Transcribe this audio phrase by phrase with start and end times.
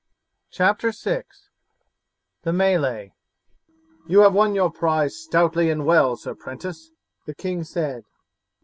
[0.49, 1.25] CHAPTER VI:
[2.41, 3.13] THE MELEE
[4.07, 6.89] "You have won your prize stoutly and well, sir 'prentice,"
[7.27, 8.03] the king said.